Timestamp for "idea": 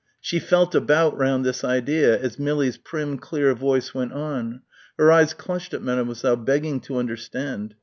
1.63-2.19